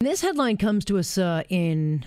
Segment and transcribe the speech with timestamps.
[0.00, 2.04] This headline comes to us uh, in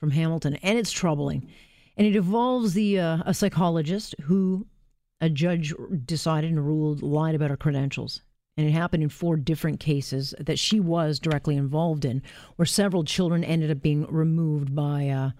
[0.00, 1.48] from Hamilton, and it's troubling.
[1.96, 4.66] And it involves the uh, a psychologist who
[5.20, 5.72] a judge
[6.04, 8.22] decided and ruled lied about her credentials.
[8.56, 12.22] And it happened in four different cases that she was directly involved in,
[12.56, 15.30] where several children ended up being removed by, uh,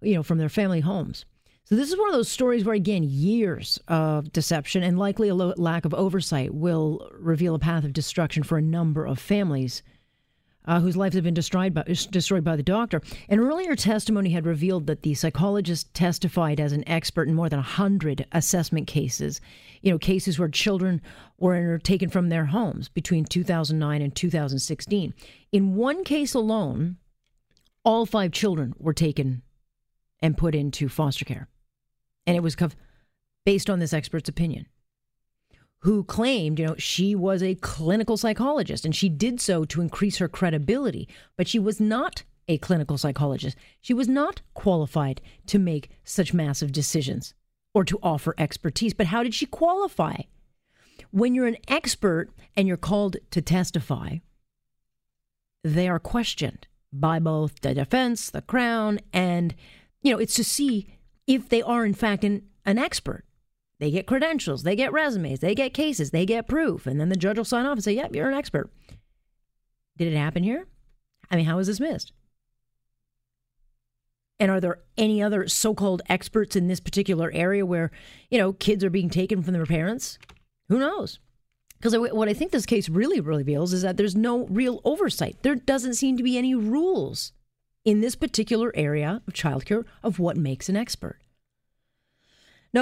[0.00, 1.26] you know, from their family homes.
[1.64, 5.34] So this is one of those stories where, again, years of deception and likely a
[5.34, 9.82] lack of oversight will reveal a path of destruction for a number of families
[10.66, 13.00] uh, whose lives have been destroyed by, destroyed by the doctor.
[13.28, 17.58] An earlier testimony had revealed that the psychologist testified as an expert in more than
[17.58, 19.40] 100 assessment cases,
[19.82, 21.02] you know, cases where children
[21.38, 25.14] were taken from their homes between 2009 and 2016.
[25.52, 26.96] In one case alone,
[27.84, 29.42] all five children were taken
[30.20, 31.48] and put into foster care.
[32.26, 32.56] And it was
[33.44, 34.66] based on this expert's opinion
[35.84, 40.16] who claimed, you know, she was a clinical psychologist and she did so to increase
[40.16, 43.54] her credibility, but she was not a clinical psychologist.
[43.82, 47.34] She was not qualified to make such massive decisions
[47.74, 48.94] or to offer expertise.
[48.94, 50.22] But how did she qualify?
[51.10, 54.18] When you're an expert and you're called to testify,
[55.62, 59.54] they are questioned by both the defense, the crown, and,
[60.00, 60.86] you know, it's to see
[61.26, 63.26] if they are in fact an, an expert.
[63.84, 66.86] They get credentials, they get resumes, they get cases, they get proof.
[66.86, 68.70] And then the judge will sign off and say, yep, you're an expert.
[69.98, 70.66] Did it happen here?
[71.30, 72.10] I mean, how was this missed?
[74.40, 77.90] And are there any other so called experts in this particular area where,
[78.30, 80.18] you know, kids are being taken from their parents?
[80.70, 81.18] Who knows?
[81.76, 85.42] Because what I think this case really reveals is that there's no real oversight.
[85.42, 87.32] There doesn't seem to be any rules
[87.84, 91.18] in this particular area of childcare of what makes an expert.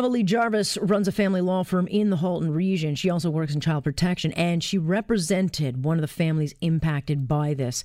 [0.00, 2.94] Lee Jarvis runs a family law firm in the Halton region.
[2.94, 7.52] She also works in child protection, and she represented one of the families impacted by
[7.54, 7.84] this.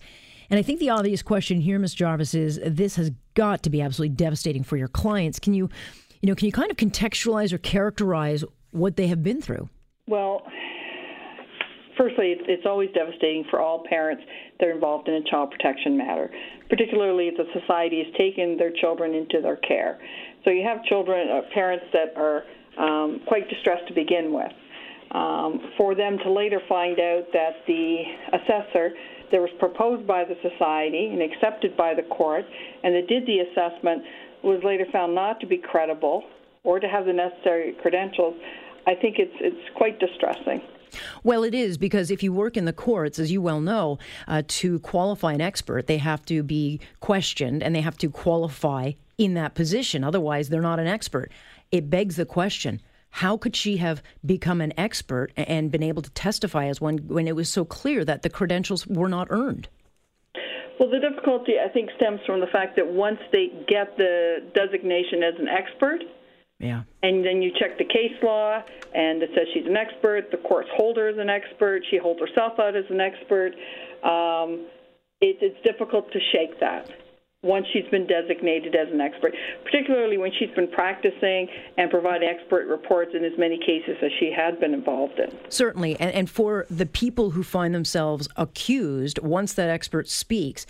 [0.49, 1.93] And I think the obvious question here, Ms.
[1.93, 5.39] Jarvis, is this has got to be absolutely devastating for your clients.
[5.39, 5.69] Can you,
[6.21, 9.67] you know, can you kind of contextualize or characterize what they have been through?
[10.07, 10.43] Well,
[11.97, 14.23] firstly, it's always devastating for all parents
[14.59, 16.31] that are involved in a child protection matter,
[16.69, 19.99] particularly if the society has taken their children into their care.
[20.47, 22.45] So you have children, uh, parents that are
[22.79, 24.53] um, quite distressed to begin with.
[25.11, 28.91] Um, for them to later find out that the assessor
[29.31, 32.45] that was proposed by the society and accepted by the court
[32.83, 34.03] and that did the assessment
[34.41, 36.23] was later found not to be credible
[36.63, 38.35] or to have the necessary credentials,
[38.85, 40.61] I think it's it's quite distressing.
[41.23, 43.97] Well, it is because if you work in the courts, as you well know,
[44.29, 48.93] uh, to qualify an expert, they have to be questioned and they have to qualify
[49.17, 50.03] in that position.
[50.03, 51.31] Otherwise, they're not an expert.
[51.71, 56.09] It begs the question how could she have become an expert and been able to
[56.11, 59.67] testify as one when it was so clear that the credentials were not earned?
[60.79, 65.23] Well, the difficulty, I think, stems from the fact that once they get the designation
[65.23, 66.01] as an expert,
[66.59, 66.83] yeah.
[67.03, 68.63] And then you check the case law,
[68.95, 70.31] and it says she's an expert.
[70.31, 71.83] The courts hold her as an expert.
[71.91, 73.53] She holds herself out as an expert.
[74.03, 74.65] Um,
[75.21, 76.89] it, it's difficult to shake that
[77.47, 81.47] once she's been designated as an expert, particularly when she's been practicing
[81.77, 85.35] and providing expert reports in as many cases as she had been involved in.
[85.49, 85.99] Certainly.
[85.99, 90.65] And, and for the people who find themselves accused, once that expert speaks,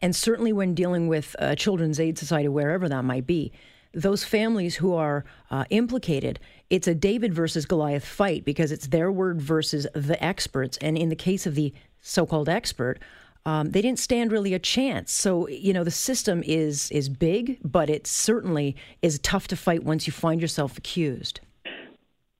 [0.00, 3.52] and certainly when dealing with a Children's Aid Society, wherever that might be,
[3.94, 9.12] those families who are uh, implicated, it's a David versus Goliath fight because it's their
[9.12, 10.78] word versus the experts.
[10.78, 12.98] And in the case of the so called expert,
[13.44, 15.12] um, they didn't stand really a chance.
[15.12, 19.84] So you know the system is is big, but it certainly is tough to fight
[19.84, 21.40] once you find yourself accused.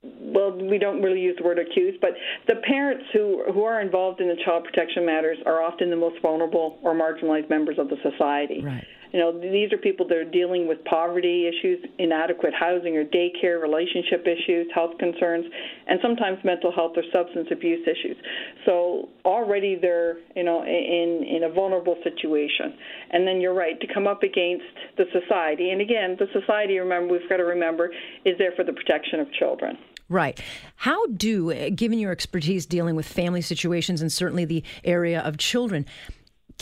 [0.03, 2.11] Well, we don't really use the word accused, but
[2.47, 6.21] the parents who who are involved in the child protection matters are often the most
[6.21, 8.61] vulnerable or marginalized members of the society.
[8.63, 8.85] Right.
[9.13, 13.61] You know, these are people that are dealing with poverty issues, inadequate housing or daycare,
[13.61, 15.45] relationship issues, health concerns,
[15.87, 18.17] and sometimes mental health or substance abuse issues.
[18.65, 22.75] So already they're, you know, in in a vulnerable situation.
[23.11, 24.65] And then you're right to come up against
[24.97, 25.69] the society.
[25.69, 27.91] And again, the society, remember, we've got to remember,
[28.25, 29.77] is there for the protection of children.
[30.09, 30.41] Right.
[30.75, 35.85] How do, given your expertise dealing with family situations and certainly the area of children,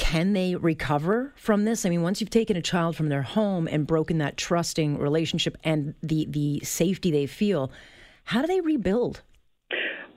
[0.01, 1.85] can they recover from this?
[1.85, 5.55] I mean, once you've taken a child from their home and broken that trusting relationship
[5.63, 7.71] and the the safety they feel,
[8.23, 9.21] how do they rebuild?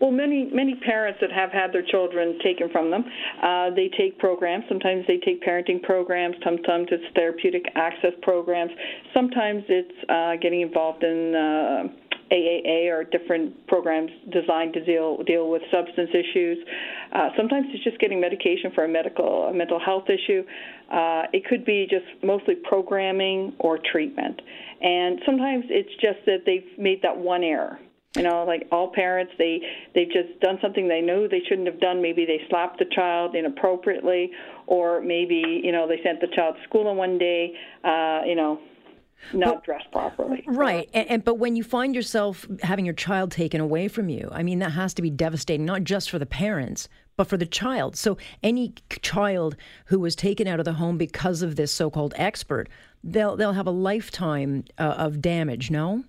[0.01, 3.05] Well, many many parents that have had their children taken from them,
[3.43, 4.65] uh, they take programs.
[4.69, 6.37] Sometimes they take parenting programs.
[6.43, 8.73] Sometimes it's therapeutic access programs.
[9.13, 12.04] Sometimes it's uh, getting involved in uh,
[12.35, 16.59] AAA or different programs designed to deal deal with substance issues.
[17.13, 20.43] Uh, sometimes it's just getting medication for a medical a mental health issue.
[20.91, 24.41] Uh, it could be just mostly programming or treatment,
[24.81, 27.79] and sometimes it's just that they've made that one error.
[28.17, 29.61] You know, like all parents, they
[29.95, 32.01] they've just done something they know they shouldn't have done.
[32.01, 34.31] Maybe they slapped the child inappropriately,
[34.67, 37.53] or maybe you know they sent the child to school on one day.
[37.83, 38.61] Uh, you know,
[39.33, 40.45] not but, dressed properly.
[40.47, 40.89] Right.
[40.93, 44.43] And, and, but when you find yourself having your child taken away from you, I
[44.43, 47.97] mean that has to be devastating not just for the parents, but for the child.
[47.97, 49.57] So any child
[49.87, 52.69] who was taken out of the home because of this so-called expert,
[53.03, 56.05] they'll they'll have a lifetime uh, of damage, no?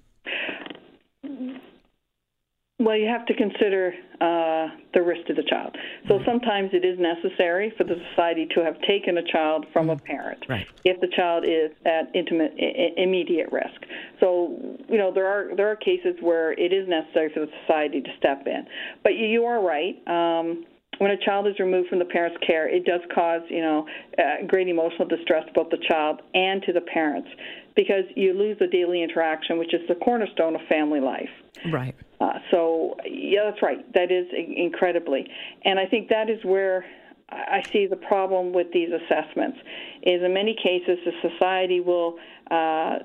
[2.85, 5.75] Well, you have to consider uh, the risk to the child.
[6.07, 6.25] So mm-hmm.
[6.25, 10.05] sometimes it is necessary for the society to have taken a child from a mm-hmm.
[10.05, 10.67] parent right.
[10.83, 13.81] if the child is at intimate, I- immediate risk.
[14.19, 18.01] So you know there are there are cases where it is necessary for the society
[18.01, 18.67] to step in.
[19.01, 19.95] But you, you are right.
[20.05, 20.65] Um,
[20.99, 23.87] when a child is removed from the parent's care, it does cause, you know,
[24.17, 27.29] uh, great emotional distress to both the child and to the parents
[27.75, 31.29] because you lose the daily interaction, which is the cornerstone of family life.
[31.71, 31.94] Right.
[32.19, 33.91] Uh, so, yeah, that's right.
[33.93, 35.27] That is incredibly.
[35.63, 36.85] And I think that is where
[37.29, 39.57] I see the problem with these assessments
[40.03, 42.17] is in many cases the society will
[42.49, 42.99] uh,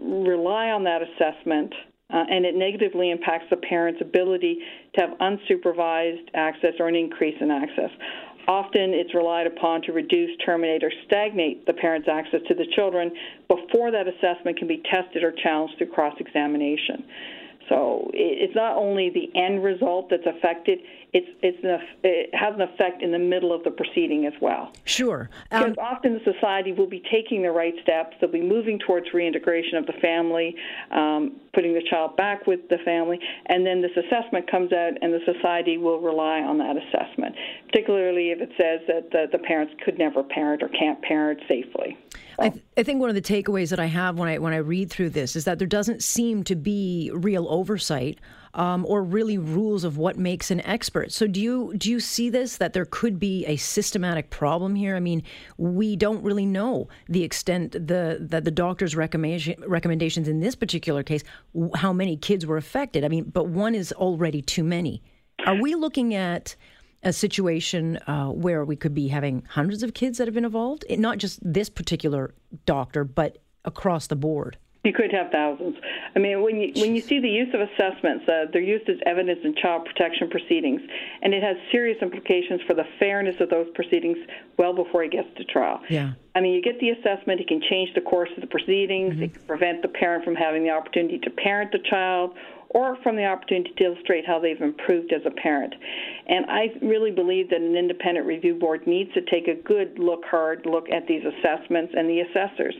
[0.00, 1.74] rely on that assessment–
[2.12, 4.58] uh, and it negatively impacts the parent's ability
[4.94, 7.90] to have unsupervised access or an increase in access.
[8.46, 13.12] Often it's relied upon to reduce, terminate, or stagnate the parent's access to the children
[13.48, 17.04] before that assessment can be tested or challenged through cross examination.
[17.68, 20.80] So it's not only the end result that's affected;
[21.12, 24.72] it's it's an, it has an effect in the middle of the proceeding as well.
[24.84, 28.16] Sure, um, because often the society will be taking the right steps.
[28.20, 30.56] They'll be moving towards reintegration of the family,
[30.90, 35.12] um, putting the child back with the family, and then this assessment comes out, and
[35.12, 37.34] the society will rely on that assessment,
[37.66, 41.96] particularly if it says that the, the parents could never parent or can't parent safely.
[42.38, 44.58] I, th- I, think one of the takeaways that I have when I when I
[44.58, 48.18] read through this is that there doesn't seem to be real oversight
[48.54, 51.12] um, or really rules of what makes an expert.
[51.12, 54.96] So do you do you see this that there could be a systematic problem here?
[54.96, 55.22] I mean,
[55.56, 61.02] we don't really know the extent the that the doctor's recommendation, recommendations in this particular
[61.02, 61.22] case,
[61.74, 63.04] how many kids were affected.
[63.04, 65.02] I mean, but one is already too many.
[65.46, 66.54] Are we looking at
[67.02, 70.84] a situation uh, where we could be having hundreds of kids that have been involved,
[70.90, 72.32] not just this particular
[72.64, 74.56] doctor, but across the board?
[74.84, 75.76] You could have thousands.
[76.16, 78.96] I mean, when you when you see the use of assessments, uh, they're used as
[79.06, 80.80] evidence in child protection proceedings,
[81.22, 84.18] and it has serious implications for the fairness of those proceedings
[84.58, 85.80] well before it gets to trial.
[85.88, 86.14] Yeah.
[86.34, 89.14] I mean, you get the assessment; it can change the course of the proceedings.
[89.14, 89.22] Mm-hmm.
[89.22, 92.34] It can prevent the parent from having the opportunity to parent the child,
[92.74, 95.74] or from the opportunity to illustrate how they've improved as a parent.
[96.26, 100.24] And I really believe that an independent review board needs to take a good look,
[100.24, 102.74] hard look at these assessments and the assessors.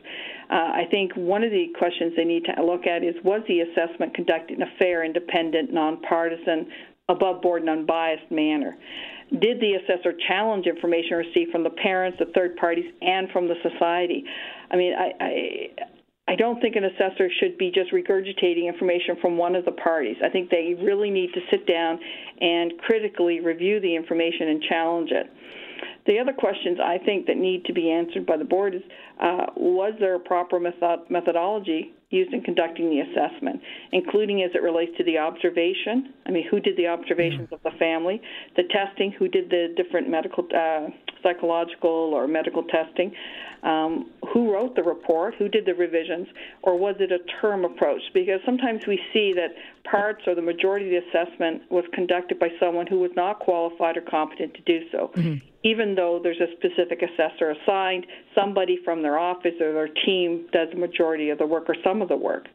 [0.51, 3.61] Uh, I think one of the questions they need to look at is was the
[3.61, 6.69] assessment conducted in a fair, independent, nonpartisan,
[7.09, 8.77] above board, and unbiased manner?
[9.41, 13.55] Did the assessor challenge information received from the parents, the third parties, and from the
[13.63, 14.25] society?
[14.71, 15.69] I mean, I, I
[16.33, 20.17] I don't think an assessor should be just regurgitating information from one of the parties.
[20.25, 22.01] I think they really need to sit down
[22.41, 25.27] and critically review the information and challenge it.
[26.07, 28.81] The other questions I think that need to be answered by the board is
[29.21, 34.63] uh, was there a proper method- methodology used in conducting the assessment, including as it
[34.63, 36.13] relates to the observation?
[36.27, 37.55] I mean, who did the observations mm-hmm.
[37.55, 38.21] of the family,
[38.57, 40.89] the testing, who did the different medical, uh,
[41.23, 43.13] psychological, or medical testing?
[43.63, 46.27] Um, who wrote the report, who did the revisions,
[46.63, 48.03] or was it a term approach?
[48.13, 49.55] Because sometimes we see that
[49.89, 53.97] parts or the majority of the assessment was conducted by someone who was not qualified
[53.97, 55.11] or competent to do so.
[55.15, 60.47] Mm-hmm even though there's a specific assessor assigned, somebody from their office or their team
[60.53, 62.49] does the majority of the work or some of the work.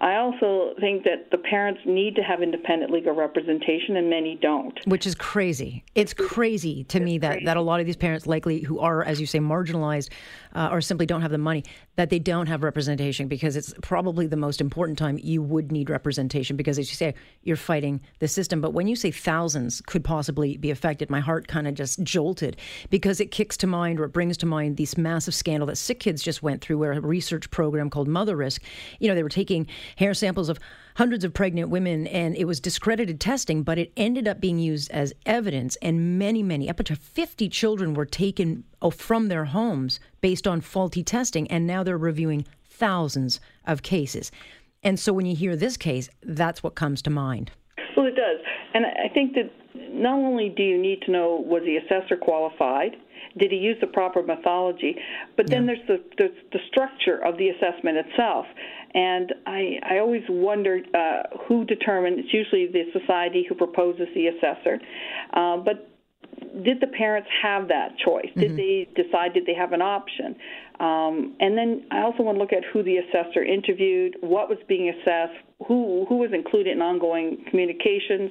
[0.00, 4.78] I also think that the parents need to have independent legal representation, and many don't.
[4.86, 5.84] Which is crazy.
[5.94, 9.20] It's crazy to me that, that a lot of these parents, likely who are, as
[9.20, 10.08] you say, marginalized
[10.54, 11.64] uh, or simply don't have the money,
[11.96, 15.90] that they don't have representation because it's probably the most important time you would need
[15.90, 18.62] representation because, as you say, you're fighting the system.
[18.62, 22.56] But when you say thousands could possibly be affected, my heart kind of just jolted
[22.88, 26.00] because it kicks to mind or it brings to mind this massive scandal that Sick
[26.00, 28.60] Kids just went through, where a research program called Motherisk,
[28.98, 29.66] you know, they were taking
[29.96, 30.58] hair samples of
[30.96, 34.90] hundreds of pregnant women and it was discredited testing, but it ended up being used
[34.90, 35.76] as evidence.
[35.82, 40.60] And many, many, up to 50 children were taken oh, from their homes based on
[40.60, 41.50] faulty testing.
[41.50, 44.30] And now they're reviewing thousands of cases.
[44.82, 47.50] And so when you hear this case, that's what comes to mind.
[47.96, 48.40] Well, it does.
[48.72, 52.96] And I think that not only do you need to know was the assessor qualified,
[53.38, 54.96] did he use the proper methodology,
[55.36, 55.74] but then yeah.
[55.74, 58.46] there's the, the, the structure of the assessment itself.
[58.92, 62.18] And I, I always wondered uh, who determined.
[62.18, 64.80] It's usually the society who proposes the assessor,
[65.32, 65.90] uh, but
[66.64, 68.26] did the parents have that choice?
[68.30, 68.40] Mm-hmm.
[68.40, 69.34] Did they decide?
[69.34, 70.36] Did they have an option?
[70.80, 74.58] Um, and then I also want to look at who the assessor interviewed, what was
[74.66, 75.36] being assessed,
[75.68, 78.30] who who was included in ongoing communications,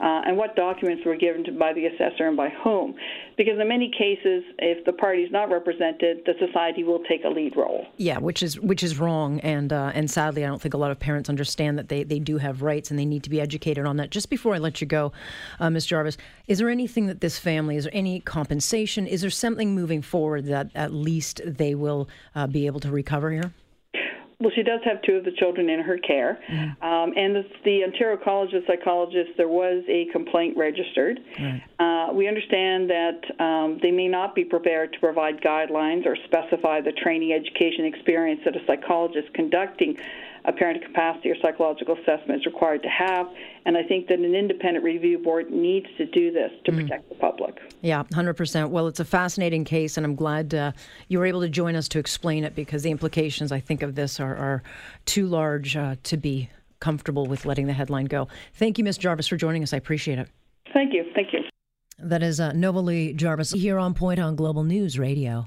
[0.00, 2.94] uh, and what documents were given to, by the assessor and by whom.
[3.36, 7.28] Because in many cases, if the party is not represented, the society will take a
[7.28, 7.86] lead role.
[7.96, 10.90] Yeah, which is which is wrong, and uh, and sadly, I don't think a lot
[10.90, 13.86] of parents understand that they they do have rights and they need to be educated
[13.86, 14.10] on that.
[14.10, 15.12] Just before I let you go,
[15.60, 15.86] uh, Ms.
[15.86, 16.16] Jarvis,
[16.48, 19.06] is there anything that this family is there any compensation?
[19.06, 23.30] Is there something moving forward that at least they will uh, be able to recover
[23.30, 23.52] here?
[24.40, 26.38] Well, she does have two of the children in her care.
[26.48, 26.84] Mm-hmm.
[26.84, 31.20] Um, and the, the, Ontario College of Psychologists, there was a complaint registered.
[31.38, 31.62] Right.
[31.78, 36.80] Uh, we understand that um, they may not be prepared to provide guidelines or specify
[36.80, 39.96] the training, education, experience that a psychologist conducting
[40.44, 43.26] a parent capacity or psychological assessment is required to have.
[43.66, 46.82] And I think that an independent review board needs to do this to mm.
[46.82, 47.58] protect the public.
[47.80, 48.68] Yeah, 100%.
[48.68, 50.72] Well, it's a fascinating case, and I'm glad uh,
[51.08, 53.94] you were able to join us to explain it because the implications, I think, of
[53.94, 54.62] this are, are
[55.06, 58.28] too large uh, to be comfortable with letting the headline go.
[58.54, 58.98] Thank you, Ms.
[58.98, 59.72] Jarvis, for joining us.
[59.72, 60.28] I appreciate it.
[60.74, 61.04] Thank you.
[61.14, 61.40] Thank you.
[61.98, 65.46] That is uh, Novalee Jarvis here on Point on Global News Radio.